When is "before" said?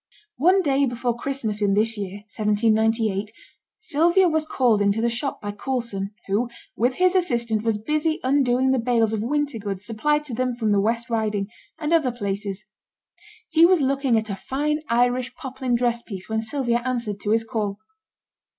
0.87-1.15